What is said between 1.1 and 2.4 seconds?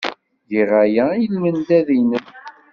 i lmendad-nnem.